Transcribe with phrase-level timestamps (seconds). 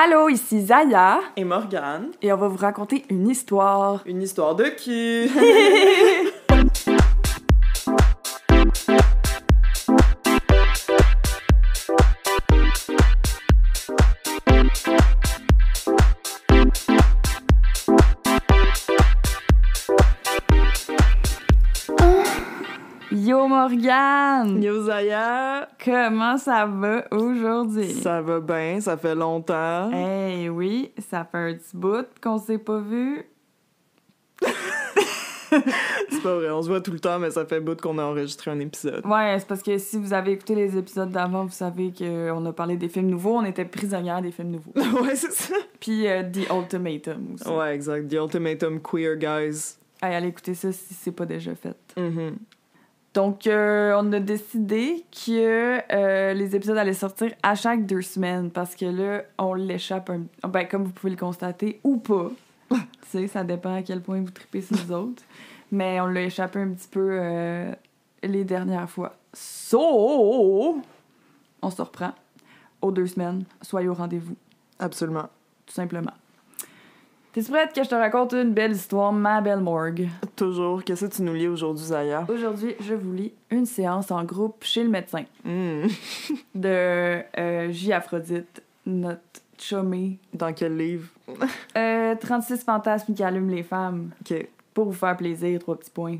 [0.00, 4.00] Allô, ici Zaya Et Morgane, et on va vous raconter une histoire.
[4.06, 5.28] une histoire de qui?
[24.44, 24.62] Morgane!
[24.62, 27.92] Yo Zaya, Comment ça va aujourd'hui?
[27.92, 29.90] ça va bien, ça fait longtemps.
[29.92, 33.24] Hey oui, ça fait un petit bout qu'on s'est pas vu.
[35.50, 38.02] C'est pas vrai, on se voit tout le temps, mais ça fait bout qu'on a
[38.02, 39.04] enregistré un épisode.
[39.06, 42.52] Ouais, c'est parce que si vous avez écouté les épisodes d'avant, vous savez qu'on a
[42.52, 44.72] parlé des films nouveaux, on était prisonnières des films nouveaux.
[45.02, 45.54] ouais, c'est ça.
[45.80, 47.48] Puis euh, The Ultimatum aussi.
[47.48, 48.08] Ouais, exact.
[48.08, 49.78] The Ultimatum Queer Guys.
[50.02, 51.76] Hey, allez écouter ça si c'est pas déjà fait.
[51.96, 52.36] Mhm.
[53.18, 58.48] Donc, euh, on a décidé que euh, les épisodes allaient sortir à chaque deux semaines
[58.48, 60.20] parce que là, on l'échappe un...
[60.48, 62.30] Ben, comme vous pouvez le constater, ou pas.
[62.70, 65.24] tu sais, ça dépend à quel point vous tripez sur les autres.
[65.72, 67.72] Mais on l'a échappé un petit peu euh,
[68.22, 69.16] les dernières fois.
[69.34, 70.80] So,
[71.60, 72.12] on se reprend
[72.80, 73.42] aux deux semaines.
[73.62, 74.36] Soyez au rendez-vous,
[74.78, 75.28] Absolument.
[75.66, 76.14] tout simplement.
[77.38, 80.08] T'es prête que je te raconte une belle histoire, ma belle morgue?
[80.34, 80.82] Toujours.
[80.82, 82.26] Qu'est-ce que tu nous lis aujourd'hui, Zaya?
[82.28, 85.22] Aujourd'hui, je vous lis une séance en groupe chez le médecin.
[85.44, 85.86] Hmm.
[86.56, 87.92] de euh, J.
[87.92, 89.20] Aphrodite, notre
[89.56, 90.18] chummy.
[90.34, 91.06] Dans quel livre?
[91.76, 94.10] Euh, 36 fantasmes qui allument les femmes.
[94.22, 94.48] Ok.
[94.74, 96.18] Pour vous faire plaisir, trois petits points.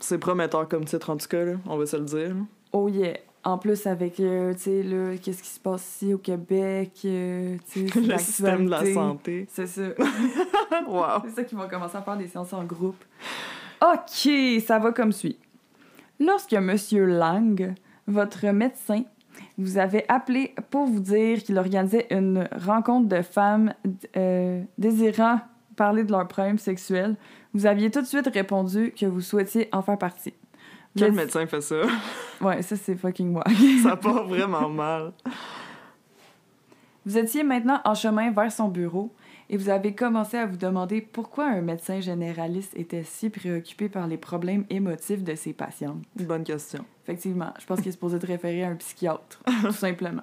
[0.00, 1.54] C'est prometteur comme titre, en tout cas, là.
[1.66, 2.36] on va se le dire.
[2.72, 3.16] Oh yeah!
[3.44, 7.56] En plus, avec, euh, tu sais, là, qu'est-ce qui se passe ici au Québec, euh,
[7.72, 9.46] tu sais, c'est Le système de la santé.
[9.50, 9.82] C'est ça.
[10.86, 11.22] Wow.
[11.24, 13.04] C'est ça qu'ils vont commencer à faire des séances en groupe.
[13.82, 14.30] OK,
[14.64, 15.38] ça va comme suit.
[16.18, 17.74] Lorsque Monsieur Lang,
[18.06, 19.02] votre médecin,
[19.58, 23.74] vous avait appelé pour vous dire qu'il organisait une rencontre de femmes
[24.16, 25.40] euh, désirant
[25.78, 27.16] parler de leurs problèmes sexuels,
[27.54, 30.34] vous aviez tout de suite répondu que vous souhaitiez en faire partie.
[30.98, 31.76] Quel êtes- médecin fait ça?
[32.40, 33.42] Ouais, ça c'est fucking moi.
[33.82, 35.12] ça part vraiment mal.
[37.04, 39.12] Vous étiez maintenant en chemin vers son bureau
[39.50, 44.06] et vous avez commencé à vous demander pourquoi un médecin généraliste était si préoccupé par
[44.06, 46.02] les problèmes émotifs de ses patientes.
[46.16, 46.84] Bonne question.
[47.04, 50.22] Effectivement, je pense qu'il est supposé te référer à un psychiatre, tout simplement.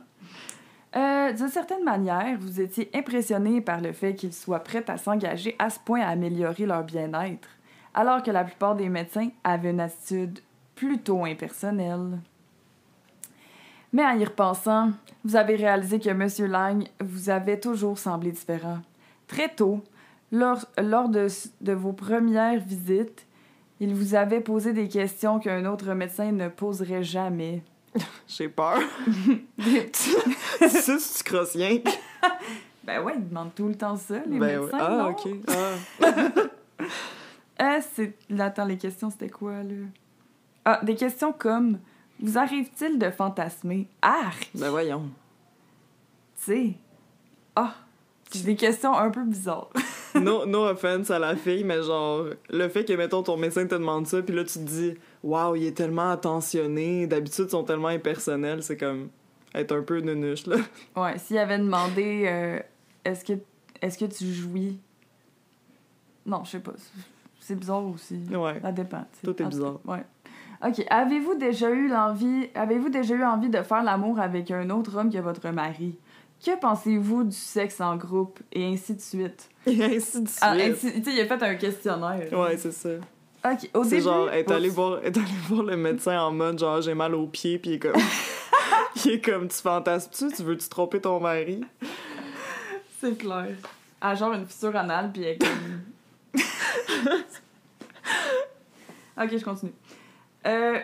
[0.96, 5.56] Euh, D'une certaine manière, vous étiez impressionné par le fait qu'ils soient prêts à s'engager
[5.58, 7.50] à ce point à améliorer leur bien-être,
[7.96, 10.40] alors que la plupart des médecins avaient une attitude
[10.76, 12.20] plutôt impersonnelle.
[13.94, 14.92] Mais en y repensant,
[15.24, 16.28] vous avez réalisé que M.
[16.52, 18.80] Lang vous avait toujours semblé différent.
[19.28, 19.82] Très tôt,
[20.32, 21.28] lors, lors de,
[21.62, 23.26] de vos premières visites,
[23.80, 27.64] il vous avait posé des questions qu'un autre médecin ne poserait jamais.
[28.28, 28.80] J'ai peur.
[30.68, 31.80] C'est crosses rien.
[32.84, 34.66] Ben ouais, ils demandent tout le temps ça, les Ben ouais.
[34.66, 35.10] médecins, Ah, non?
[35.10, 35.30] ok.
[35.48, 36.06] Ah.
[37.58, 38.14] Ah, c'est...
[38.38, 39.74] Attends, les questions, c'était quoi, là?
[40.66, 41.80] Ah, des questions comme...
[42.20, 43.88] Vous arrive-t-il de fantasmer?
[44.02, 44.50] Arc!
[44.56, 45.10] Ben voyons.
[46.38, 46.74] Tu sais...
[47.56, 47.76] Ah!
[48.32, 49.70] C'est des questions un peu bizarres.
[50.16, 53.76] No, no offense à la fille, mais genre, le fait que, mettons, ton médecin te
[53.76, 57.66] demande ça, puis là, tu te dis, waouh, il est tellement attentionné, d'habitude, ils sont
[57.66, 59.10] tellement impersonnels, c'est comme
[59.54, 60.56] être un peu nunuche, là.
[60.96, 62.24] ouais, s'il avait demandé...
[62.28, 62.60] euh,
[63.04, 63.34] est-ce que...
[63.82, 64.80] Est-ce que tu jouis?
[66.26, 66.72] Non, je sais pas.
[67.42, 68.24] C'est bizarre aussi.
[68.32, 68.60] Ouais.
[68.62, 69.02] Ça dépend.
[69.02, 69.34] tu sais.
[69.34, 69.80] Tout est bizarre.
[69.84, 70.06] Ouais.
[70.66, 70.84] OK.
[70.90, 72.50] Avez-vous déjà eu l'envie...
[72.56, 75.96] Avez-vous déjà eu envie de faire l'amour avec un autre homme que votre mari?
[76.44, 78.40] Que pensez-vous du sexe en groupe?
[78.52, 79.50] Et ainsi de suite.
[79.68, 80.40] Et ainsi de suite.
[80.42, 82.28] Ah, ainsi- tu sais, il a fait un questionnaire.
[82.34, 82.90] Ouais, c'est ça.
[83.46, 83.70] OK.
[83.76, 84.02] Au C'est début...
[84.02, 84.68] genre, est Oups.
[84.70, 87.74] voir, est allée voir le médecin en mode, genre, j'ai mal aux pieds, puis il
[87.76, 87.94] est comme.
[89.06, 90.36] il est comme, tu fantasmes-tu?
[90.36, 91.62] Tu veux-tu tromper ton mari?
[93.00, 93.50] C'est clair.
[94.02, 95.50] Ah, genre une fissure anale, puis elle est comme...
[99.24, 99.74] ok, je continue.
[100.46, 100.80] Euh,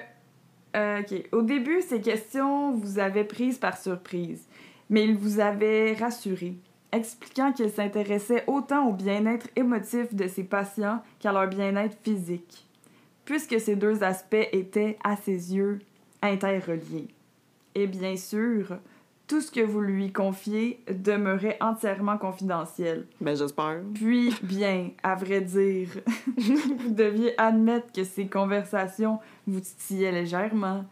[0.76, 1.24] euh, ok.
[1.32, 4.48] Au début, ces questions vous avaient prise par surprise,
[4.90, 6.56] mais il vous avait rassuré,
[6.92, 12.68] expliquant qu'il s'intéressait autant au bien-être émotif de ses patients qu'à leur bien-être physique,
[13.26, 15.80] puisque ces deux aspects étaient, à ses yeux,
[16.22, 17.08] interreliés.
[17.76, 18.78] Et bien sûr,
[19.32, 23.06] tout ce que vous lui confiez demeurait entièrement confidentiel.
[23.22, 23.78] Ben, j'espère.
[23.94, 25.88] Puis, bien, à vrai dire,
[26.38, 30.84] vous deviez admettre que ces conversations vous titillaient légèrement.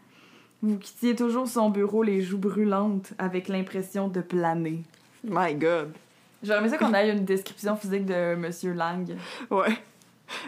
[0.62, 4.84] Vous quittiez toujours son bureau les joues brûlantes avec l'impression de planer.
[5.22, 5.92] My God.
[6.42, 9.06] J'aurais aimé ça qu'on ait une description physique de Monsieur Lang.
[9.50, 9.76] Ouais.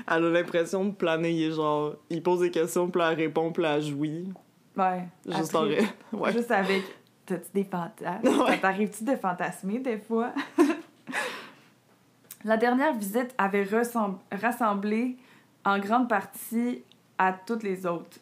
[0.08, 3.52] Elle a l'impression de planer, il est genre, il pose des questions, puis elle répond,
[3.52, 4.32] puis elle jouit.
[4.78, 5.06] Ouais.
[5.26, 6.32] Juste en Ouais.
[6.32, 6.82] Juste avec
[7.26, 8.26] T'as-tu des fantasmes?
[8.26, 8.46] Ouais.
[8.52, 10.32] Ça t'arrive-tu de fantasmer des fois?
[12.44, 13.66] La dernière visite avait
[14.32, 15.16] rassemblé
[15.64, 16.82] en grande partie
[17.18, 18.18] à toutes les autres.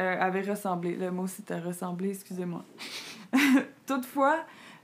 [0.00, 0.96] Euh, avait ressemblé.
[0.96, 2.64] Le mot c'était ressembler, excusez-moi.
[3.86, 4.38] Toutefois,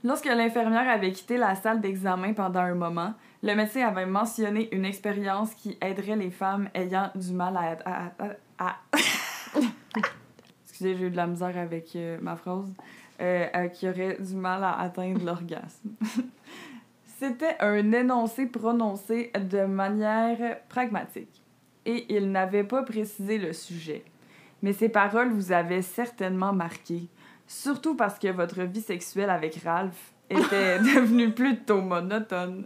[0.05, 3.13] lorsque l'infirmière avait quitté la salle d'examen pendant un moment,
[3.43, 7.77] le médecin avait mentionné une expérience qui aiderait les femmes ayant du mal à...
[7.85, 8.11] à-
[8.59, 8.77] à- à-
[10.63, 12.71] Excusez, j'ai eu de la misère avec euh, ma phrase.
[13.21, 15.91] Euh, qui auraient du mal à atteindre l'orgasme.
[17.19, 21.43] C'était un énoncé prononcé de manière pragmatique.
[21.85, 24.03] Et il n'avait pas précisé le sujet.
[24.63, 27.03] Mais ces paroles vous avaient certainement marqué.
[27.45, 32.65] Surtout parce que votre vie sexuelle avec Ralph était devenue plutôt monotone.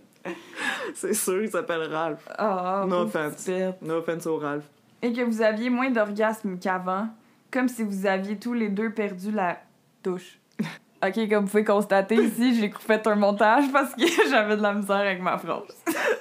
[0.93, 2.25] C'est sûr, il s'appelle Ralph.
[2.37, 3.49] Ah, No offense.
[3.81, 4.69] No offense au Ralph.
[5.01, 7.09] Et que vous aviez moins d'orgasme qu'avant,
[7.51, 9.59] comme si vous aviez tous les deux perdu la
[10.01, 10.39] touche.
[11.05, 14.73] Ok, comme vous pouvez constater ici, j'ai fait un montage parce que j'avais de la
[14.73, 15.63] misère avec ma phrase.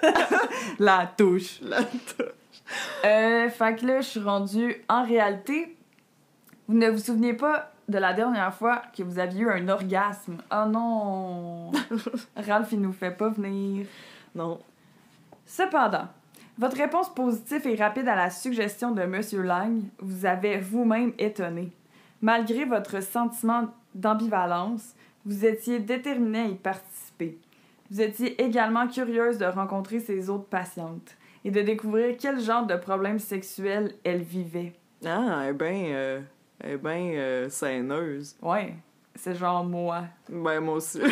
[0.79, 1.61] la touche.
[1.63, 2.27] La touche.
[3.05, 4.77] Euh, fait que là, je suis rendue.
[4.89, 5.75] En réalité,
[6.69, 10.39] vous ne vous souvenez pas de la dernière fois que vous aviez eu un orgasme?
[10.51, 11.71] Oh non!
[12.37, 13.87] Ralph, il nous fait pas venir.
[14.35, 14.59] Non.
[15.47, 16.09] Cependant,
[16.59, 21.71] votre réponse positive et rapide à la suggestion de Monsieur Lang vous avait vous-même étonné.
[22.23, 24.95] Malgré votre sentiment d'ambivalence,
[25.25, 27.39] vous étiez déterminé à y participer.
[27.91, 32.77] Vous étiez également curieuse de rencontrer ces autres patientes et de découvrir quel genre de
[32.77, 34.73] problèmes sexuels elles vivaient.
[35.05, 36.21] Ah, elle est bien euh,
[36.61, 38.37] elle est bien euh, saineuse.
[38.41, 38.75] Ouais,
[39.15, 40.05] c'est genre moi.
[40.31, 41.01] Ben, moi aussi.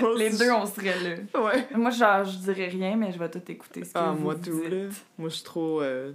[0.00, 1.40] Moi aussi, Les deux, on serait là.
[1.42, 1.66] Ouais.
[1.74, 4.36] Moi, genre, je dirais rien, mais je vais tout écouter ce que Ah, vous moi
[4.36, 4.86] tout, là.
[5.18, 6.12] Moi, je suis trop euh,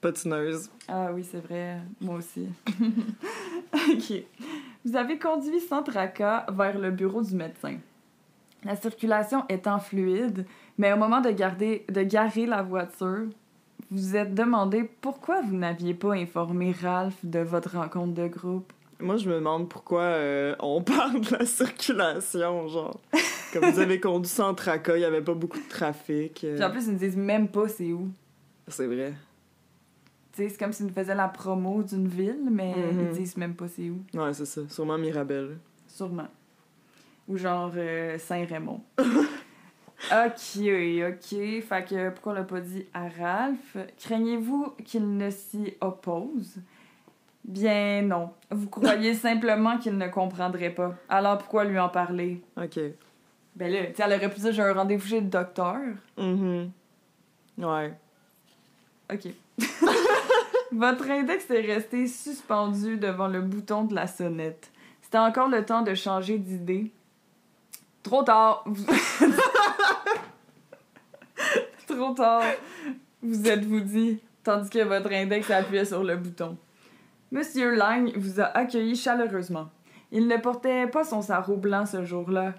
[0.00, 0.70] patineuse.
[0.88, 1.78] Ah oui, c'est vrai.
[2.00, 2.46] Moi aussi.
[3.74, 4.12] OK.
[4.84, 7.76] Vous avez conduit sans tracas vers le bureau du médecin.
[8.64, 10.46] La circulation étant fluide,
[10.78, 13.26] mais au moment de, garder, de garer la voiture,
[13.90, 18.72] vous vous êtes demandé pourquoi vous n'aviez pas informé Ralph de votre rencontre de groupe.
[19.00, 22.98] Moi, je me demande pourquoi euh, on parle de la circulation, genre.
[23.52, 26.42] Comme vous avez conduit sans tracas, il n'y avait pas beaucoup de trafic.
[26.44, 28.08] euh, Puis en plus, ils ne disent même pas c'est où.
[28.66, 29.14] C'est vrai.
[30.46, 33.00] C'est comme s'ils nous faisaient la promo d'une ville, mais Mhm.
[33.12, 34.00] ils disent même pas c'est où.
[34.14, 34.60] Ouais, c'est ça.
[34.68, 35.58] Sûrement Mirabelle.
[35.88, 36.28] Sûrement.
[37.26, 38.80] Ou genre euh, Saint-Raymond.
[38.98, 39.02] ok,
[40.10, 41.38] ok.
[41.62, 43.76] Fait que pourquoi on l'a pas dit à Ralph?
[43.98, 46.56] Craignez-vous qu'il ne s'y oppose?
[47.44, 48.30] Bien non.
[48.50, 50.94] Vous croyez simplement qu'il ne comprendrait pas.
[51.08, 52.40] Alors pourquoi lui en parler?
[52.56, 52.78] OK.
[53.56, 55.78] Ben là, tu elle aurait pu dire j'ai un rendez-vous chez le docteur.
[56.16, 56.70] Mhm.
[57.58, 57.92] Ouais.
[59.12, 59.28] Ok.
[60.72, 64.70] Votre index est resté suspendu devant le bouton de la sonnette.
[65.02, 66.92] C'était encore le temps de changer d'idée.
[68.02, 68.64] Trop tard.
[71.86, 72.42] Trop tard.
[73.22, 76.58] Vous êtes-vous dit, tandis que votre index appuyait sur le bouton.
[77.32, 79.70] Monsieur Lang vous a accueilli chaleureusement.
[80.12, 82.52] Il ne portait pas son sarrau blanc ce jour-là,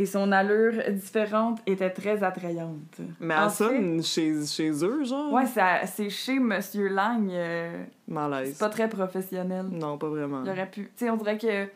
[0.00, 2.96] et son allure différente était très attrayante.
[3.20, 5.30] Mais En elle sonne chez, chez eux, genre?
[5.32, 7.28] Ouais, ça- c'est chez Monsieur Lang.
[7.30, 8.52] euh, Malaise.
[8.54, 9.66] c'est pas très professionnel.
[9.70, 10.42] Non, pas vraiment.
[10.44, 10.84] Il aurait pu.
[10.96, 11.68] Tu sais, on dirait que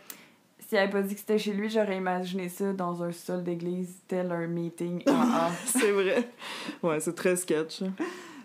[0.58, 3.94] s'il avait pas dit que c'était chez lui, j'aurais imaginé ça dans un sol d'église,
[4.08, 5.02] tel un meeting
[5.66, 6.26] c'est vrai.
[6.82, 7.82] Ouais, c'est très sketch.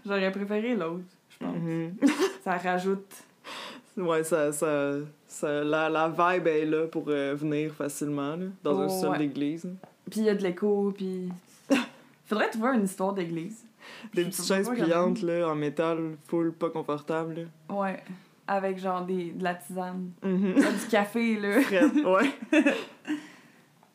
[0.05, 1.55] J'aurais préféré l'autre, je pense.
[1.55, 1.95] Mhm.
[2.43, 3.13] Ça rajoute.
[3.95, 4.91] Ouais, ça, ça,
[5.29, 9.09] ça, la, la vibe est là pour euh, venir facilement, là, dans un Oh, sol
[9.11, 9.17] ouais.
[9.19, 9.65] d'église.
[10.09, 11.29] Puis il y a de l'écho, puis.
[12.25, 13.63] Faudrait trouver une histoire d'église.
[14.13, 17.47] Des petites chaises pliantes, là, en métal, full, pas confortable.
[17.69, 17.75] là.
[17.75, 18.03] Ouais.
[18.47, 20.11] Avec genre des, de la tisane.
[20.23, 20.53] Mhm.
[20.55, 21.57] du café, là.
[22.05, 22.31] Ouais.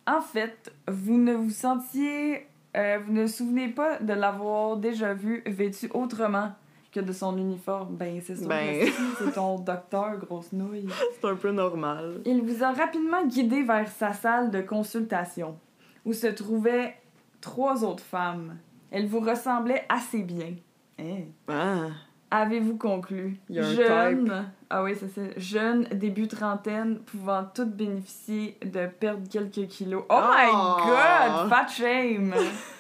[0.06, 2.46] En fait, vous ne vous sentiez.
[2.76, 6.52] euh, vous ne vous souvenez pas de l'avoir déjà vu vêtu autrement
[6.94, 7.96] que de son uniforme.
[7.96, 8.48] Ben, c'est sûr.
[8.48, 8.86] Ben.
[9.18, 10.86] C'est ton docteur, grosse nouille.
[11.20, 12.20] C'est un peu normal.
[12.24, 15.58] Il vous a rapidement guidé vers sa salle de consultation,
[16.04, 16.96] où se trouvaient
[17.40, 18.56] trois autres femmes.
[18.90, 20.54] Elles vous ressemblaient assez bien.
[20.98, 21.24] Hein?
[21.48, 21.88] Ah,
[22.30, 23.36] Avez-vous conclu?
[23.48, 25.20] Il y a un Jeune, ah oui, c'est ça.
[25.36, 30.04] Jeune, début trentaine, pouvant toutes bénéficier de perdre quelques kilos.
[30.08, 30.76] Oh my Oh!
[30.84, 31.48] god!
[31.48, 32.34] Fat shame!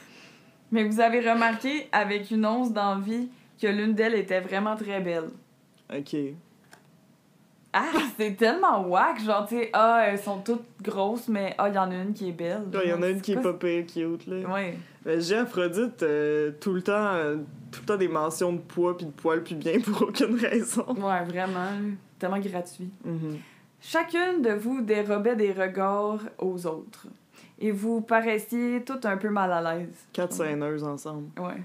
[0.72, 3.28] Mais vous avez remarqué, avec une once d'envie,
[3.60, 5.30] que l'une d'elles était vraiment très belle.
[5.94, 6.16] ok.
[7.76, 9.20] Ah, c'est tellement whack!
[9.20, 12.12] Genre, tu sais, ah, elles sont toutes grosses, mais ah, il y en a une
[12.12, 12.62] qui est belle.
[12.84, 14.48] Il y en a une qui est pas pire cute, là.
[14.48, 14.78] Ouais.
[15.04, 17.38] Mais j'ai Aphrodite euh, tout le temps, euh,
[17.72, 20.86] tout le temps des mentions de poids puis de poils puis bien pour aucune raison.
[20.90, 21.70] Ouais, vraiment.
[22.16, 22.90] Tellement gratuit.
[23.04, 23.38] Mhm.
[23.80, 27.08] Chacune de vous dérobait des regards aux autres.
[27.58, 30.06] Et vous paraissiez toutes un peu mal à l'aise.
[30.12, 31.28] Quatre scèneuses ensemble.
[31.38, 31.60] Ouais,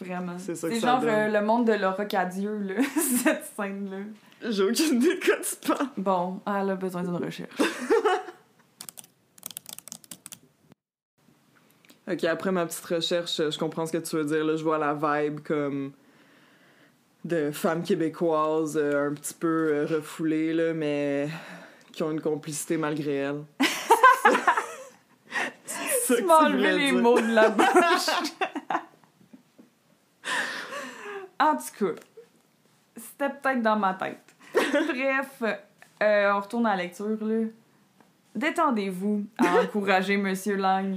[0.00, 0.38] vraiment.
[0.38, 1.10] C'est ça que ça genre donne.
[1.10, 2.74] euh, le monde de Laura Cadieux, là,
[3.24, 3.98] cette scène-là.
[4.50, 5.88] J'ai aucune idée de quoi tu parles.
[5.96, 7.50] Bon, elle a besoin d'une recherche.
[12.10, 14.44] Ok, après ma petite recherche, je comprends ce que tu veux dire.
[14.44, 15.92] Là, je vois la vibe comme
[17.24, 21.30] de femmes québécoises euh, un petit peu euh, refoulées, là, mais
[21.92, 23.42] qui ont une complicité malgré elles.
[26.06, 27.66] Tu m'as enlevé les mots de la bouche.
[31.52, 32.00] En tout cas,
[32.96, 34.34] c'était peut-être dans ma tête.
[34.54, 35.42] Bref,
[36.02, 37.46] euh, on retourne à la lecture, là.
[38.34, 40.96] Détendez-vous à encourager Monsieur Lang.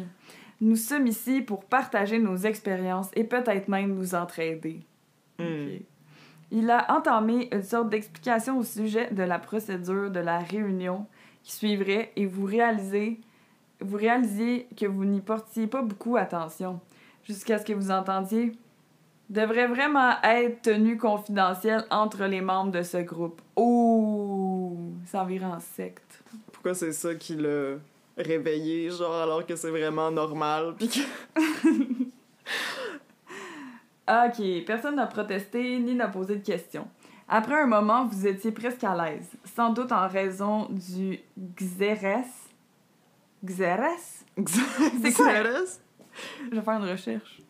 [0.60, 4.80] Nous sommes ici pour partager nos expériences et peut-être même nous entraider.
[5.38, 5.78] Hmm.
[6.50, 11.06] Il a entamé une sorte d'explication au sujet de la procédure de la réunion
[11.44, 13.20] qui suivrait et vous réalisez,
[13.82, 16.80] vous réalisiez que vous n'y portiez pas beaucoup attention
[17.24, 18.54] jusqu'à ce que vous entendiez
[19.30, 23.42] devrait vraiment être tenu confidentiel entre les membres de ce groupe.
[23.56, 26.24] Oh, ça virait en secte.
[26.52, 27.76] Pourquoi c'est ça qui l'a
[28.18, 30.76] réveillé, genre, alors que c'est vraiment normal?
[30.78, 31.00] Puis que...
[34.10, 36.88] Ok, personne n'a protesté ni n'a posé de questions.
[37.28, 42.26] Après un moment, vous étiez presque à l'aise, sans doute en raison du xérès.
[43.44, 44.26] Xérès?
[45.02, 45.34] C'est quoi?
[45.34, 45.82] Xérès?
[46.50, 47.42] Je vais faire une recherche.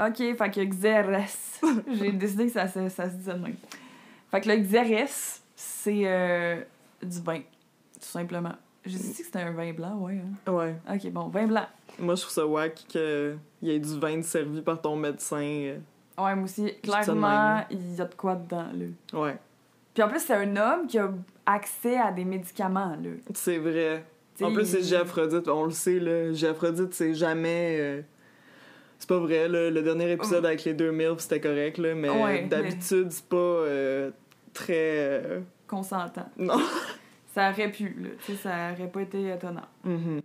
[0.00, 0.60] Ok, fait que.
[1.94, 3.56] J'ai décidé que ça, se- ça se disait de même.
[4.30, 6.60] Fait que le xérès, c'est euh,
[7.02, 7.42] du vin, tout
[8.00, 8.52] simplement.
[8.84, 10.20] J'ai dit que c'était un vin blanc, ouais.
[10.46, 10.52] hein.
[10.52, 10.74] Ouais.
[10.92, 11.66] Ok, bon, vin blanc.
[11.98, 15.36] Moi, je trouve ça wack qu'il y ait du vin servi par ton médecin.
[15.40, 15.78] euh,
[16.18, 17.64] Ouais, moi aussi, clairement, même.
[17.70, 19.18] il y a de quoi dedans, là.
[19.20, 19.36] Ouais.
[19.94, 21.10] Puis en plus, c'est un homme qui a
[21.46, 23.10] accès à des médicaments, là.
[23.34, 24.04] C'est vrai.
[24.34, 26.32] T'sais, En plus, c'est Géaphrodite, on le sait, là.
[26.32, 27.76] Géaphrodite, c'est jamais.
[27.80, 28.02] euh,
[29.04, 29.68] C'est pas vrai, là.
[29.68, 31.94] Le dernier épisode avec les deux milfs, c'était correct, là.
[31.94, 34.10] Mais Ouais, d'habitude, c'est pas euh,
[34.54, 34.72] très.
[34.72, 36.26] euh, Consentant.
[36.38, 36.58] Non.
[37.34, 38.08] Ça aurait pu, là.
[38.24, 39.66] Tu sais, ça aurait pas été étonnant.
[39.84, 40.22] Mhm.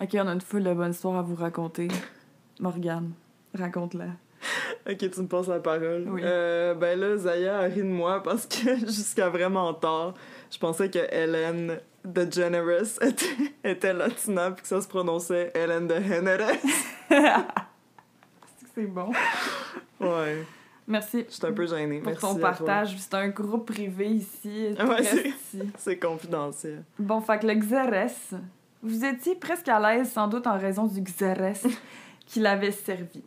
[0.00, 1.88] Ok, on a une foule de bonnes histoires à vous raconter.
[2.60, 3.12] Morgane,
[3.52, 4.06] raconte-la.
[4.90, 6.06] Ok, tu me passes la parole.
[6.08, 6.22] Oui.
[6.24, 10.14] Euh, ben là, Zaya a ri de moi parce que jusqu'à vraiment tard,
[10.50, 13.26] je pensais que Hélène DeGeneres était,
[13.62, 16.56] était latina puis que ça se prononçait Hélène de Generes.
[18.74, 19.12] C'est bon.
[20.00, 20.44] Ouais,
[20.86, 21.98] Merci j'étais un peu gênée.
[21.98, 22.96] pour Merci ton partage.
[22.98, 24.74] C'est un groupe privé ici.
[24.80, 25.32] Ouais.
[25.76, 26.82] C'est confidentiel.
[26.98, 28.34] Bon, fait que le xérès,
[28.82, 31.66] vous étiez presque à l'aise sans doute en raison du xérès
[32.26, 33.22] qui l'avait servi.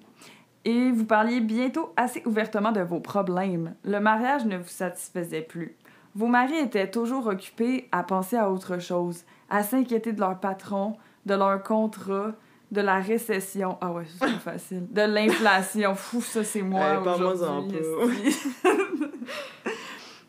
[0.65, 3.75] Et vous parliez bientôt assez ouvertement de vos problèmes.
[3.83, 5.75] Le mariage ne vous satisfaisait plus.
[6.15, 10.97] Vos maris étaient toujours occupés à penser à autre chose, à s'inquiéter de leur patron,
[11.25, 12.31] de leur contrat,
[12.75, 13.77] de la récession.
[13.81, 14.85] Ah ouais, c'est pas facile.
[14.91, 15.95] De l'inflation.
[15.95, 17.77] Fou, ça c'est moi Hey, aujourd'hui.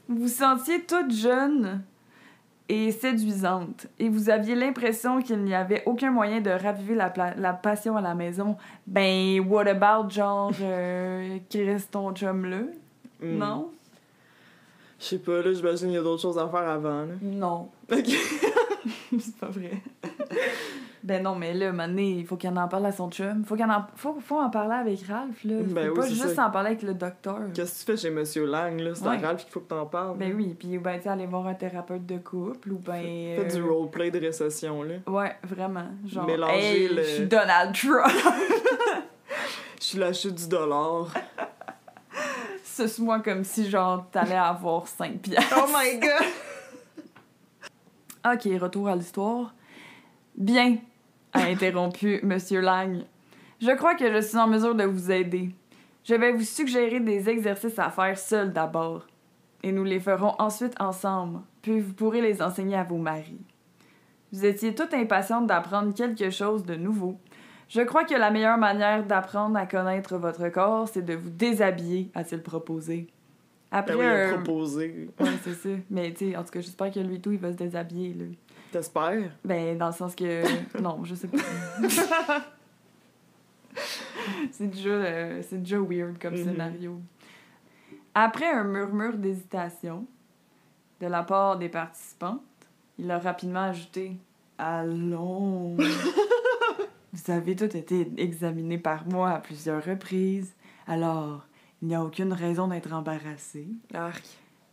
[0.09, 1.83] vous vous sentiez toute jeune
[2.69, 7.35] et séduisante, et vous aviez l'impression qu'il n'y avait aucun moyen de raviver la, pla-
[7.37, 8.57] la passion à la maison.
[8.89, 12.63] Ben, what about, genre, euh, Chris, ton chum-là?
[13.23, 13.39] Hmm.
[13.39, 13.71] Non?
[14.99, 17.15] Je sais pas, là, j'imagine qu'il y a d'autres choses à faire avant, là.
[17.23, 17.69] Non.
[17.93, 18.07] Ok.
[19.21, 19.71] c'est pas vrai.
[21.07, 23.45] Ben non, mais là, maintenant, il faut qu'il en parle à son chum.
[23.45, 25.55] Faut, qu'il en, faut, faut en parler avec Ralph, là.
[25.63, 26.47] Ben faut oui, pas juste ça.
[26.49, 27.39] en parler avec le docteur.
[27.55, 28.91] Qu'est-ce que tu fais chez Monsieur Lang, là?
[28.95, 29.17] C'est Ouais.
[29.23, 30.19] à Ralph qu'il faut que t'en parles.
[30.19, 33.01] Ben oui, puis ben, tu sais, aller voir un thérapeute de couple ou ben...
[33.03, 34.97] Fais du euh, roleplay de récession, là.
[35.07, 35.87] Ouais, vraiment.
[36.07, 38.07] Genre, Mélanger hey, le- je suis Donald Trump.
[39.79, 41.07] Je suis la chute du dollar.
[42.65, 45.55] Suce-moi comme si, genre, t'allais avoir 5 piastres.
[45.57, 46.11] Oh my god!
[48.35, 49.55] Ok, retour à l'histoire.
[50.37, 50.79] Bien,
[51.37, 53.03] a interrompu Monsieur Lang.
[53.61, 55.55] Je crois que je suis en mesure de vous aider.
[56.05, 59.07] Je vais vous suggérer des exercices à faire seul d'abord.
[59.63, 63.41] Et nous les ferons ensuite ensemble, puis vous pourrez les enseigner à vos maris.
[64.33, 67.17] Vous étiez toute impatiente d'apprendre quelque chose de nouveau.
[67.69, 72.11] Je crois que la meilleure manière d'apprendre à connaître votre corps, c'est de vous déshabiller,
[72.15, 73.09] a-t-il proposé.
[73.73, 75.09] Après Ben oui, un- proposé.
[75.19, 75.69] Ouais, c'est ça.
[75.91, 78.25] Mais tu sais, en tout cas, j'espère que lui tout, il va se déshabiller, là.
[78.77, 79.31] T'espères?
[79.45, 80.43] Ben, dans le sens que.
[80.83, 81.39] non, je sais pas.
[84.51, 86.45] c'est déjà, euh, c'est déjà weird comme Mhm.
[86.45, 87.01] scénario.
[88.15, 90.07] Après un murmure d'hésitation
[91.01, 92.41] de la part des participantes,
[92.99, 94.13] il a rapidement ajouté
[94.59, 95.77] Allons
[97.13, 100.55] Vous avez toutes été examinées par moi à plusieurs reprises,
[100.87, 101.47] alors
[101.83, 103.69] il n'y a aucune raison d'être embarrassé.
[103.95, 104.23] Arc.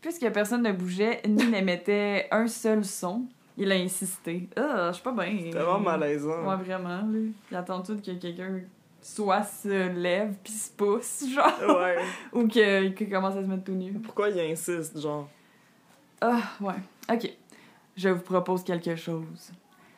[0.02, 3.26] Puisque personne ne bougeait ni n'émettait un seul son,
[3.58, 4.48] il a insisté.
[4.56, 5.38] Ah, je suis pas bien.
[5.38, 6.46] C'était vraiment malaisant.
[6.48, 7.20] Ouais, vraiment, là.
[7.52, 8.62] Il attend tout que quelqu'un
[9.02, 11.78] soit se lève puis se pousse, genre.
[11.80, 11.98] Ouais.
[12.32, 13.94] Ou que- qu'il commence à se mettre tout nu.
[13.94, 15.30] Pourquoi il insiste, genre?
[16.22, 16.76] Ah, ouais.
[17.12, 17.30] Ok.
[17.96, 19.52] Je vous propose quelque chose.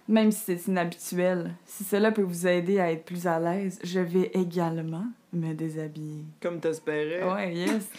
[0.08, 4.00] Même si c'est inhabituel, si cela peut vous aider à être plus à l'aise, je
[4.00, 6.24] vais également me déshabiller.
[6.42, 7.24] Comme t'espérais.
[7.24, 7.90] Ouais, yes.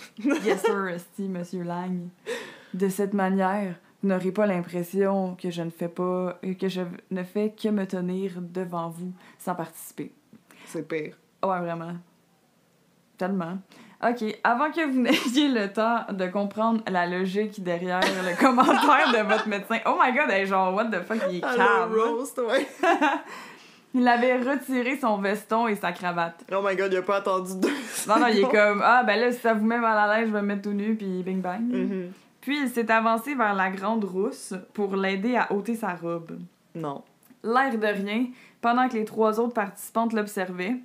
[0.44, 2.08] yes, sir, esti, monsieur Lang.
[2.74, 6.82] De cette manière, vous n'aurez pas l'impression que je ne fais pas, euh, que je
[7.10, 10.12] ne fais que me tenir devant vous sans participer.
[10.66, 11.16] C'est pire.
[11.42, 11.94] Ouais, vraiment.
[13.16, 13.58] Tellement.
[14.02, 19.26] OK, avant que vous n'ayez le temps de comprendre la logique derrière le commentaire de
[19.26, 19.78] votre médecin.
[19.86, 21.94] Oh my god, est genre, what the fuck, il est calme.
[21.94, 22.66] roast, ouais.
[23.94, 26.44] Il avait retiré son veston et sa cravate.
[26.52, 27.72] Oh my god, il a pas attendu deux
[28.06, 30.28] Non, non, il est comme, ah, ben là, si ça vous met mal à l'aise,
[30.28, 31.62] je vais me mettre tout nu, puis bing bang.
[31.62, 32.12] Mhm.
[32.46, 36.38] Puis il s'est avancé vers la grande rousse pour l'aider à ôter sa robe.
[36.76, 37.02] Non.
[37.42, 38.26] L'air de rien,
[38.60, 40.76] pendant que les trois autres participantes l'observaient,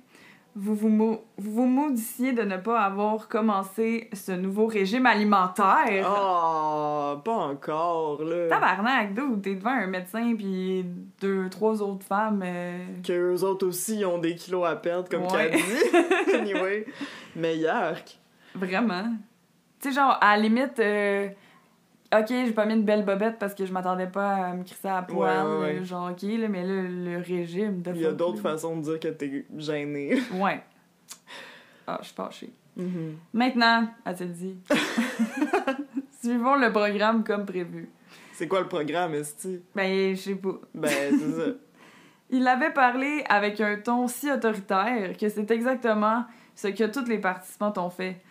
[0.56, 6.04] vous vous, vous vous maudissiez de ne pas avoir commencé ce nouveau régime alimentaire.
[6.04, 8.48] Oh, pas encore, là.
[8.48, 9.36] Tabarnak, d'où?
[9.36, 10.84] T'es devant un médecin puis
[11.20, 12.42] deux, trois autres femmes.
[12.44, 15.52] euh, Que eux autres aussi, ont des kilos à perdre, comme Ouais.
[16.34, 16.86] anyway.
[17.36, 18.18] Mais yark.
[18.56, 19.04] Vraiment.
[19.80, 21.28] Tu sais, genre, à la limite, euh,
[22.12, 24.88] ok, j'ai pas mis une belle bobette parce que je m'attendais pas à me crisser
[24.88, 25.46] à poil.
[25.46, 25.84] Ouais, ouais, ouais.
[25.84, 27.82] Genre, ok, là, mais là, le régime.
[27.82, 30.20] de Il y a d'autres façons de dire que t'es gêné.
[30.34, 30.62] Ouais.
[31.86, 32.52] Ah, je suis fâchée.
[32.76, 33.16] Mhm.
[33.32, 34.56] Maintenant, a-t-il dit?
[36.22, 37.90] Suivons le programme comme prévu.
[38.32, 39.60] C'est quoi le programme, Esti?
[39.74, 40.60] Ben, je sais pas.
[40.74, 41.50] Ben, c'est ça.
[42.30, 47.18] Il avait parlé avec un ton si autoritaire que c'est exactement ce que toutes les
[47.18, 48.22] participantes ont fait.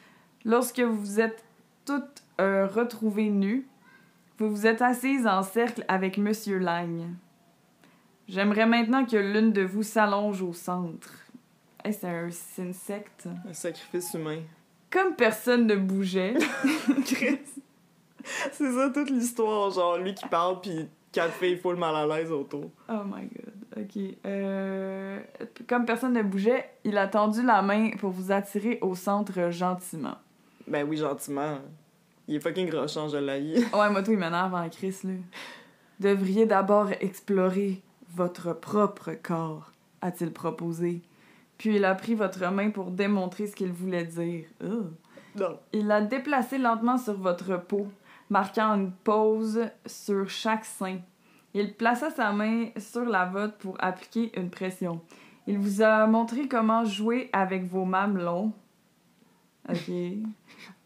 [0.44, 1.44] Lorsque vous vous êtes
[1.86, 3.68] toutes euh, retrouvées nues,
[4.42, 7.06] vous vous êtes assises en cercle avec Monsieur Lang.
[8.28, 11.14] J'aimerais maintenant que l'une de vous s'allonge au centre.
[11.84, 13.28] Hey, c'est un c'est une secte.
[13.48, 14.40] Un sacrifice humain.
[14.90, 16.34] Comme personne ne bougeait,
[17.06, 17.40] Chris.
[18.52, 22.32] C'est ça toute l'histoire, genre lui qui parle pis quatre filles full mal à l'aise
[22.32, 22.72] autour.
[22.90, 23.84] Oh my god.
[23.84, 24.18] Ok.
[24.26, 25.20] Euh,
[25.68, 30.18] comme personne ne bougeait, il a tendu la main pour vous attirer au centre gentiment.
[30.68, 31.60] Ben oui, gentiment.
[32.32, 33.66] Il est fucking rochant, je l'haïs.
[33.74, 35.12] Ouais, moi, tout, il m'énerve en Chris, là.
[36.00, 37.82] Devriez d'abord explorer
[38.16, 41.02] votre propre corps, a-t-il proposé.
[41.58, 44.46] Puis il a pris votre main pour démontrer ce qu'il voulait dire.
[45.36, 45.60] Non.
[45.74, 47.90] Il l'a déplacé lentement sur votre peau,
[48.30, 51.00] marquant une pause sur chaque sein.
[51.54, 55.02] Il plaça sa main sur la vôtre pour appliquer une pression.
[55.48, 58.54] Il vous a montré comment jouer avec vos mamelons.
[59.70, 59.92] OK.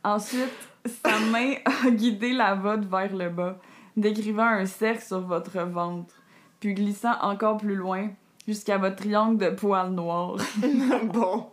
[0.03, 3.59] Ensuite, sa main a guidé la vôtre vers le bas,
[3.97, 6.13] décrivant un cercle sur votre ventre,
[6.59, 8.09] puis glissant encore plus loin
[8.47, 10.37] jusqu'à votre triangle de poils noirs.
[11.13, 11.47] bon.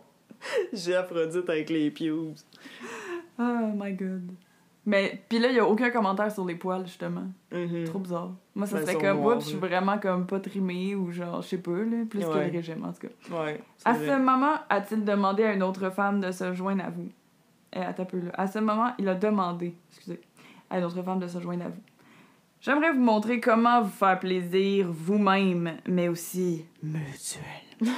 [0.73, 2.35] J'ai Aphrodite avec les pubes.
[3.39, 4.29] Oh my god.
[4.85, 7.27] Mais puis là, il y a aucun commentaire sur les poils justement.
[7.53, 7.85] Mhm.
[7.85, 8.31] Trop bizarre.
[8.53, 11.47] Moi, ça Ben, serait comme oups, je suis vraiment comme pas trimée ou genre, je
[11.47, 13.43] sais pas, là, plus que le régime en tout cas.
[13.43, 13.61] Ouais.
[13.85, 14.07] À vrai.
[14.07, 17.07] ce moment, a-t-il demandé à une autre femme de se joindre à vous?
[17.75, 18.31] Eh, peu là.
[18.35, 20.21] À ce moment, il a demandé, excusez,
[20.69, 21.81] à une autre femme de se joindre à vous.
[22.61, 27.43] J'aimerais vous montrer comment vous faire plaisir vous-même, mais aussi mutuel.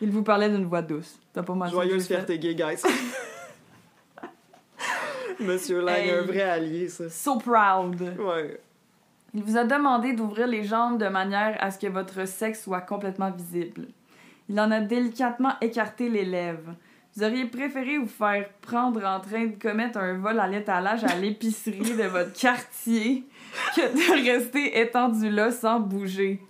[0.00, 1.18] il vous parlait d'une voix douce.
[1.32, 2.82] T'as pas mal Joyeuse fierté gay, guys.
[5.40, 6.10] Monsieur Lang, Hey.
[6.10, 7.08] un vrai allié, ça.
[7.08, 8.00] So proud.
[8.18, 8.60] Ouais.
[9.34, 12.80] Il vous a demandé d'ouvrir les jambes de manière à ce que votre sexe soit
[12.80, 13.86] complètement visible.
[14.48, 16.74] Il en a délicatement écarté les lèvres.
[17.18, 21.16] Vous auriez préféré vous faire prendre en train de commettre un vol à l'étalage à
[21.16, 23.24] l'épicerie de votre quartier
[23.74, 26.40] que de rester étendu là sans bouger.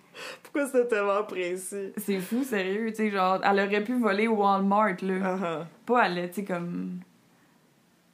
[0.42, 1.94] Pourquoi c'était tellement précis?
[1.96, 5.14] C'est fou, sérieux, tu sais, genre, elle aurait pu voler au Walmart, là.
[5.24, 5.66] Ah ah.
[5.86, 7.00] Pas aller, tu sais, comme...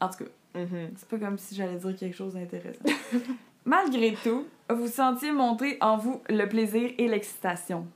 [0.00, 0.90] En tout cas, Mhm.
[0.94, 2.84] c'est pas comme si j'allais dire quelque chose d'intéressant.
[3.64, 7.88] Malgré tout, vous sentiez monter en vous le plaisir et l'excitation.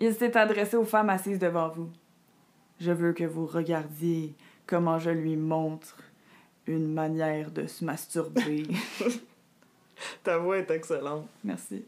[0.00, 1.88] Il s'est adressé aux femmes assises devant vous.
[2.80, 4.34] Je veux que vous regardiez
[4.66, 5.98] comment je lui montre
[6.66, 8.62] une manière de se masturber.
[10.24, 11.26] Ta voix est excellente.
[11.44, 11.84] Merci.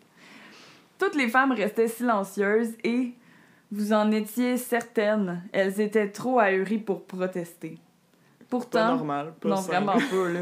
[0.98, 3.12] Toutes les femmes restaient silencieuses et,
[3.70, 7.78] vous en étiez certaines, elles étaient trop ahuries pour protester.
[8.38, 9.32] Pas Pourtant, normal.
[9.40, 9.80] Pas non, sain.
[9.80, 10.40] vraiment pas, là.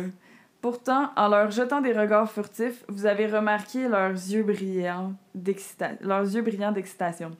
[0.60, 6.24] Pourtant, en leur jetant des regards furtifs, vous avez remarqué leurs yeux brillants d'excita- leurs
[6.34, 7.30] yeux brillants d'excitation.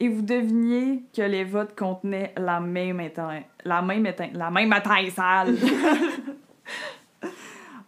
[0.00, 4.72] Et vous deviniez que les votes contenaient la même éteinte, la même éteinte, la même
[4.72, 5.56] étincelle.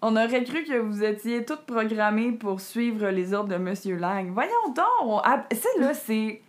[0.03, 4.31] On aurait cru que vous étiez toutes programmées pour suivre les ordres de Monsieur Lang.
[4.33, 5.23] Voyons donc!
[5.53, 6.43] Ça, là, c'est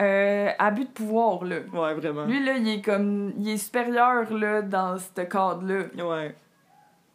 [0.00, 1.56] euh, abus de pouvoir, là.
[1.72, 2.24] Ouais, vraiment.
[2.24, 3.32] Lui, là, il est comme...
[3.36, 5.84] Il est supérieur, là, dans ce cadre-là.
[6.02, 6.34] Ouais,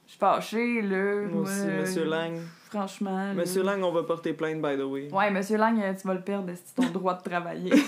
[0.05, 1.27] Je suis fâchée, là.
[1.31, 2.33] moi aussi, Monsieur Lang.
[2.69, 3.33] Franchement.
[3.33, 5.09] Monsieur Lang, on va porter plainte, by the way.
[5.11, 7.73] Ouais, Monsieur Lang, euh, tu vas le perdre, c'est ton droit de travailler?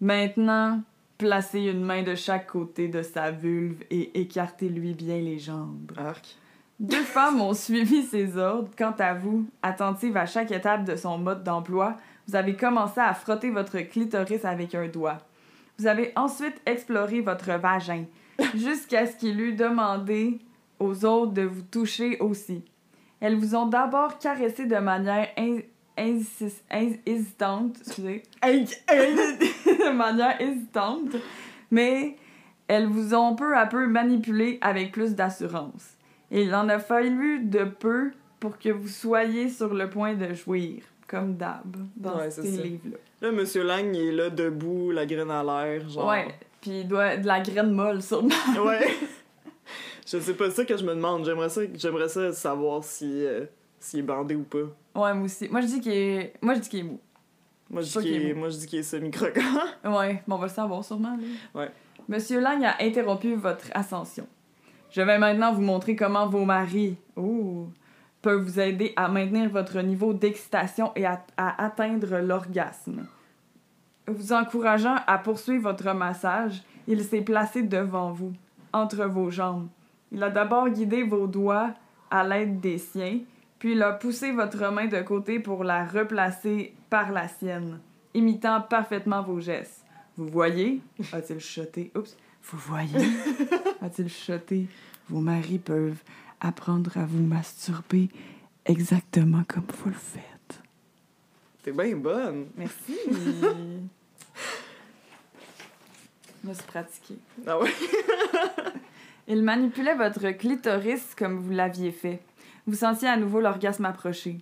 [0.00, 0.80] Maintenant,
[1.18, 5.92] placez une main de chaque côté de sa vulve et écartez-lui bien les jambes.
[5.96, 6.36] Arc.
[6.80, 8.70] Deux femmes ont suivi ses ordres.
[8.76, 13.14] Quant à vous, attentive à chaque étape de son mode d'emploi, vous avez commencé à
[13.14, 15.18] frotter votre clitoris avec un doigt.
[15.78, 18.04] Vous avez ensuite exploré votre vagin,
[18.56, 20.40] jusqu'à ce qu'il eût demandé
[20.82, 22.64] aux autres de vous toucher aussi.
[23.20, 25.60] Elles vous ont d'abord caressé de manière in-
[27.06, 31.10] hésitante, excusez, de manière hésitante,
[31.70, 32.16] mais
[32.68, 35.96] elles vous ont peu à peu manipulé avec plus d'assurance.
[36.30, 40.82] Il en a fallu de peu pour que vous soyez sur le point de jouir,
[41.06, 42.96] comme d'hab, dans Ouais, ces livres-là.
[43.20, 46.08] Là, Monsieur Lang, il est là, debout, la graine à l'air, genre.
[46.08, 46.26] Ouais,
[46.60, 48.30] puis il doit de la graine molle sûrement.
[48.64, 48.88] Ouais.
[50.06, 51.24] je sais pas ça que je me demande.
[51.24, 53.44] J'aimerais ça, j'aimerais ça savoir si, euh,
[53.78, 54.58] s'il est bandé ou pas.
[54.94, 55.48] Ouais, moi aussi.
[55.48, 57.00] Moi je dis qu'il est moi je dis qu'il est mou.
[57.72, 59.40] Moi, je dis qu'il est est, moi, je dis qu'il est semi-croquant.
[59.84, 61.16] Ouais, on va le savoir sûrement.
[61.16, 61.60] Là.
[61.60, 61.70] Ouais.
[62.06, 64.26] Monsieur Lang a interrompu votre ascension.
[64.90, 67.68] Je vais maintenant vous montrer comment vos maris ouh,
[68.20, 73.06] peuvent vous aider à maintenir votre niveau d'excitation et à, à atteindre l'orgasme.
[74.06, 78.34] Vous encourageant à poursuivre votre massage, il s'est placé devant vous,
[78.74, 79.68] entre vos jambes.
[80.12, 81.72] Il a d'abord guidé vos doigts
[82.10, 83.20] à l'aide des siens,
[83.58, 87.80] puis il a poussé votre main de côté pour la replacer par la sienne,
[88.12, 89.82] imitant parfaitement vos gestes.
[90.18, 90.82] Vous voyez?
[91.12, 91.90] A-t-il chuchoté.
[91.96, 92.14] Oups.
[92.42, 93.08] Vous voyez?
[93.80, 94.66] A-t-il chuchoté.
[95.08, 96.02] Vos maris peuvent
[96.40, 98.10] apprendre à vous masturber
[98.66, 100.60] exactement comme vous le faites.
[101.62, 102.48] T'es bien bonne.
[102.56, 102.98] Merci.
[106.42, 107.18] Je me suis pratiquée.
[107.46, 107.70] Ah ouais?
[109.28, 112.20] Il manipulait votre clitoris comme vous l'aviez fait.
[112.66, 114.38] Vous sentiez à nouveau l'orgasme approcher.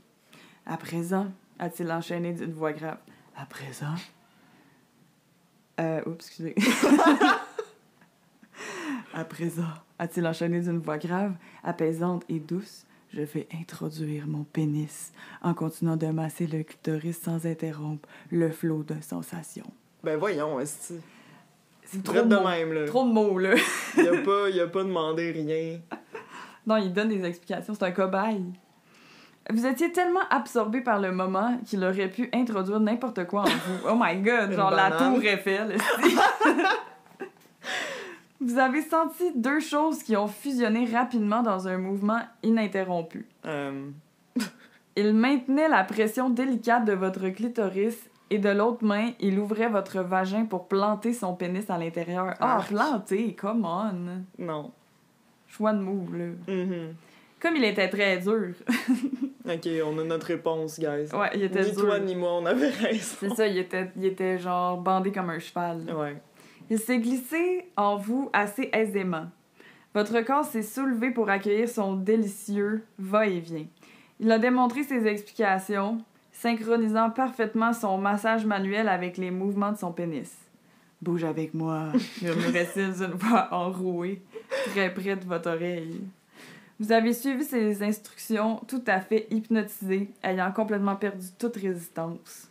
[0.67, 1.27] À présent,
[1.59, 2.99] a-t-il enchaîné d'une voix grave.
[3.37, 3.95] À présent.
[5.81, 6.55] Euh, oups, excusez.
[9.15, 12.85] à présent, a-t-il enchaîné d'une voix grave, apaisante et douce.
[13.13, 15.13] Je vais introduire mon pénis
[15.43, 19.71] en continuant de masser le clitoris sans interrompre le flot de sensations.
[20.05, 20.95] Ben voyons, est-ce
[21.93, 22.49] C'est Traite de de mots.
[22.49, 22.87] même, là.
[22.87, 23.55] Trop de mots, là.
[23.97, 25.81] Il a pas, il a pas demandé rien.
[26.67, 27.75] Non, il donne des explications.
[27.75, 28.45] C'est un cobaye.
[29.53, 33.89] Vous étiez tellement absorbé par le moment qu'il aurait pu introduire n'importe quoi en vous.
[33.89, 35.77] Oh my god, genre la tour Eiffel.
[38.41, 43.27] vous avez senti deux choses qui ont fusionné rapidement dans un mouvement ininterrompu.
[43.47, 43.89] Euh,
[44.97, 47.97] Il maintenait la pression délicate de votre clitoris
[48.31, 52.35] et de l'autre main, il ouvrait votre vagin pour planter son pénis à l'intérieur.
[52.41, 54.23] Ah, planter, come on.
[54.43, 54.71] non.
[55.49, 56.25] Choix de move, là.
[56.55, 56.95] Mhm.
[57.41, 58.55] Comme il était très dur.
[59.49, 61.09] Ok, on a notre réponse, guys.
[61.15, 61.81] Ouais, il était Ni dur.
[61.81, 63.17] toi ni moi, on avait raison.
[63.21, 65.81] C'est ça, il était, il était genre bandé comme un cheval.
[65.93, 66.21] Ouais.
[66.69, 69.25] Il s'est glissé en vous assez aisément.
[69.95, 73.65] Votre corps s'est soulevé pour accueillir son délicieux va-et-vient.
[74.21, 75.99] Il a démontré ses explications,
[76.41, 80.35] synchronisant parfaitement son massage manuel avec les mouvements de son pénis.
[81.03, 84.23] Bouge avec moi, murmurait-il d'une voix enrouée,
[84.71, 86.01] très près de votre oreille?
[86.79, 92.49] Vous avez suivi ses instructions tout à fait hypnotisé, ayant complètement perdu toute résistance.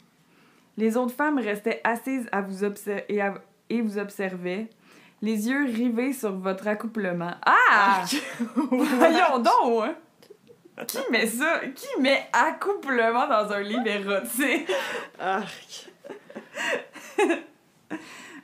[0.78, 4.70] Les autres femmes restaient assises à vous obser- et, à- et vous observaient,
[5.22, 7.34] les yeux rivés sur votre accouplement.
[7.44, 8.04] Ah!
[8.56, 9.84] Voyons donc!
[9.84, 9.96] hein!
[10.88, 11.62] Qui met ça?
[11.76, 14.72] Qui met accouplement dans un livre érotique?
[15.20, 15.90] Arc.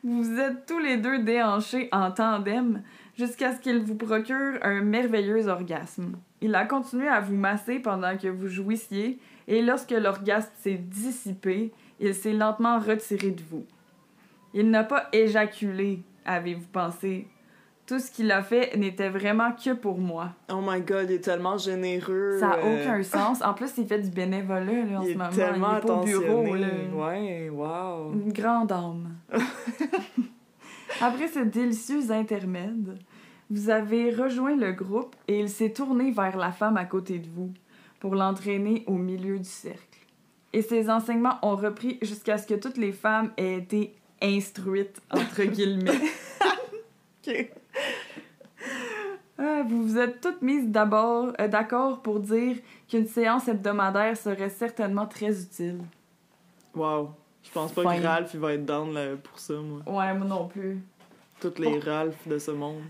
[0.03, 2.83] Vous êtes tous les deux déhanchés en tandem
[3.17, 6.17] jusqu'à ce qu'il vous procure un merveilleux orgasme.
[6.41, 9.17] Il a continué à vous masser pendant que vous jouissiez
[9.47, 13.65] et lorsque l'orgasme s'est dissipé, il s'est lentement retiré de vous.
[14.53, 17.27] Il n'a pas éjaculé, avez-vous pensé.
[17.87, 20.31] Tout ce qu'il a fait n'était vraiment que pour moi.
[20.51, 22.37] Oh my god, il est tellement généreux.
[22.39, 23.43] Ça n'a euh, aucun sens.
[23.43, 25.29] En plus, il fait du bénévolat là, en Il ce est moment.
[25.29, 26.39] tellement il est pas au bureau.
[26.41, 26.61] attentionné.
[26.61, 27.07] Là.
[27.07, 28.13] Ouais, wow.
[28.13, 29.15] Une grande âme.
[31.01, 32.97] Après ce délicieux intermède,
[33.49, 37.27] vous avez rejoint le groupe et il s'est tourné vers la femme à côté de
[37.29, 37.51] vous
[37.99, 39.79] pour l'entraîner au milieu du cercle.
[40.53, 45.43] Et ses enseignements ont repris jusqu'à ce que toutes les femmes aient été instruites, entre
[45.51, 45.91] guillemets.
[47.27, 47.51] Ok.
[49.37, 54.49] Ah, vous vous êtes toutes mises d'abord euh, d'accord pour dire qu'une séance hebdomadaire serait
[54.49, 55.79] certainement très utile.
[56.73, 57.11] Wow.
[57.43, 59.79] Je pense pas que Ralph il va être down là, pour ça, moi.
[59.85, 60.79] Ouais, moi non plus.
[61.39, 62.81] Toutes les Ralph de ce monde.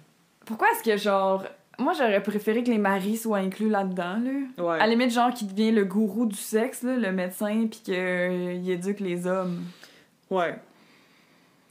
[0.45, 1.43] Pourquoi est-ce que, genre...
[1.77, 4.63] Moi, j'aurais préféré que les maris soient inclus là-dedans, là?
[4.63, 4.75] Ouais.
[4.75, 8.69] À la limite, genre, qui devient le gourou du sexe, là, le médecin, puis qu'il
[8.69, 9.61] éduque les hommes.
[10.29, 10.57] Ouais.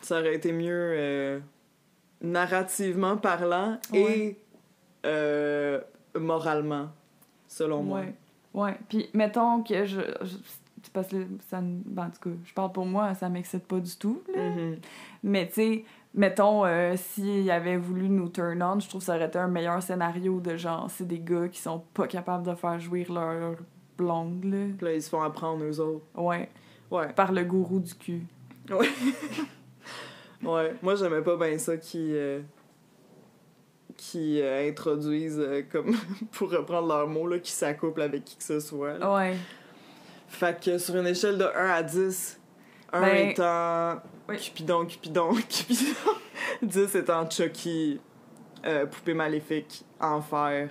[0.02, 1.38] Ça aurait été mieux euh,
[2.20, 4.36] narrativement parlant et
[5.04, 5.80] euh,
[6.18, 6.88] moralement,
[7.48, 8.00] selon moi.
[8.00, 8.14] Ouais.
[8.54, 8.78] Ouais.
[8.88, 10.00] Puis, mettons que je...
[10.22, 10.36] je-
[10.92, 11.16] parce que
[11.48, 11.60] ça...
[11.62, 14.50] ben, en tout cas, je parle pour moi, ça m'excite pas du tout, là.
[14.50, 14.76] Mhm.
[15.22, 19.16] Mais tu sais, mettons, euh, s'il avait voulu nous turn on, je trouve que ça
[19.16, 22.54] aurait été un meilleur scénario de genre, c'est des gars qui sont pas capables de
[22.54, 23.56] faire jouir leur
[23.96, 24.66] blonde, là.
[24.76, 26.04] Puis là, ils se font apprendre eux autres.
[26.14, 26.48] Ouais,
[26.90, 27.12] Ouais.
[27.14, 28.22] par le gourou du cul.
[28.70, 28.88] Ouais.
[30.42, 32.10] Moi, j'aimais pas bien ça qui.
[32.14, 32.40] euh,
[33.96, 35.96] qui euh, introduisent, euh, comme,
[36.32, 38.98] pour reprendre leurs mots, là, qui s'accouplent avec qui que ce soit.
[38.98, 39.14] là.
[39.14, 39.36] Ouais.
[40.28, 42.40] Fait que sur une échelle de 1 à 10,
[42.92, 44.36] 1 Ben, étant oui.
[44.38, 46.10] Cupidon, Cupidon, Cupidon,
[46.62, 48.00] 10 étant Chucky,
[48.64, 50.70] euh, poupée maléfique, enfer,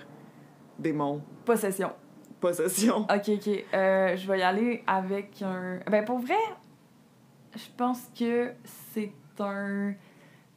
[0.78, 1.92] démon, Possession.
[2.40, 3.02] possession.
[3.10, 3.64] Ok, ok.
[3.74, 5.78] Euh, je vais y aller avec un.
[5.90, 6.34] Ben, pour vrai,
[7.54, 8.52] je pense que
[8.92, 9.94] c'est un.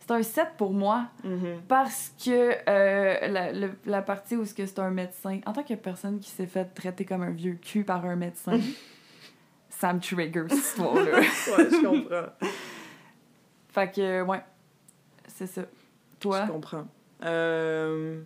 [0.08, 1.08] C'est un 7 pour moi.
[1.24, 1.62] Mhm.
[1.68, 6.20] Parce que euh, la, le- la partie où c'est un médecin, en tant que personne
[6.20, 8.58] qui s'est fait traiter comme un vieux cul par un médecin,
[9.70, 11.20] ça me trigger cette histoire-là.
[11.20, 11.24] Ouais,
[11.70, 12.26] je comprends.
[13.70, 14.42] fait que, ouais,
[15.28, 15.62] c'est ça.
[16.20, 16.46] Toi?
[16.46, 16.88] Je comprends.
[17.24, 18.22] Euh,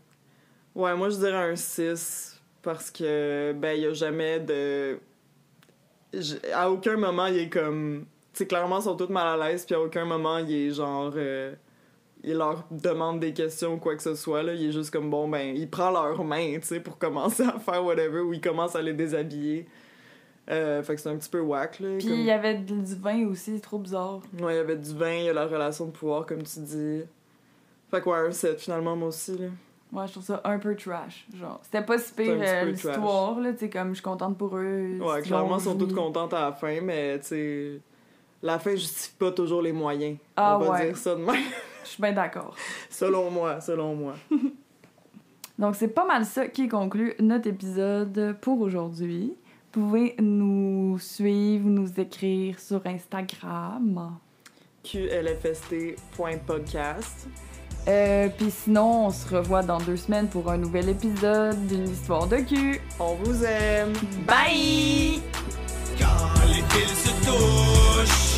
[0.73, 4.97] Ouais, moi je dirais un 6 parce que, ben, il y a jamais de.
[6.13, 8.05] j- À aucun moment il est comme.
[8.33, 11.11] Tu clairement, ils sont toutes mal à l'aise, puis à aucun moment il est genre.
[11.17, 11.53] euh,
[12.23, 14.53] Il leur demande des questions ou quoi que ce soit, là.
[14.53, 17.57] Il est juste comme, bon, ben, il prend leurs mains, tu sais, pour commencer à
[17.59, 19.67] faire whatever, ou il commence à les déshabiller.
[20.49, 21.89] Euh, fait que c'est un petit peu whack, là.
[21.97, 24.19] Puis comme- il y avait du vin aussi, trop bizarre.
[24.39, 26.59] Ouais, il y avait du vin, il y a la relation de pouvoir, comme tu
[26.59, 27.01] dis.
[27.89, 29.47] Fait que ouais, un 7 finalement, moi aussi, là.
[29.91, 31.27] Moi, je trouve ça un peu trash.
[31.37, 33.51] Genre, c'était pas si pire euh, l'histoire, là.
[33.53, 34.97] Tu sais, comme je suis contente pour eux.
[35.01, 37.71] Ouais, clairement, ils sont toutes contentes à la fin, mais tu sais,
[38.41, 40.17] la fin justifie pas toujours les moyens.
[40.37, 40.85] Ah On va ouais.
[40.87, 41.35] dire ça de même.
[41.83, 42.55] Je suis bien d'accord.
[42.89, 44.13] selon moi, selon moi.
[45.59, 49.33] Donc, c'est pas mal ça qui conclut notre épisode pour aujourd'hui.
[49.73, 54.17] Vous pouvez nous suivre, nous écrire sur Instagram.
[54.83, 57.27] QLFST.podcast.
[57.87, 62.27] Euh, Puis sinon, on se revoit dans deux semaines pour un nouvel épisode d'une histoire
[62.27, 62.79] de cul.
[62.99, 63.93] On vous aime.
[64.27, 65.19] Bye!
[65.99, 68.31] Quand les fils se touchent,